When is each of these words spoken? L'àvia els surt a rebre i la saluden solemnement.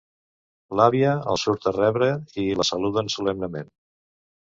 L'àvia 0.79 1.11
els 1.35 1.45
surt 1.49 1.69
a 1.73 1.75
rebre 1.77 2.09
i 2.47 2.49
la 2.63 2.69
saluden 2.73 3.15
solemnement. 3.19 3.75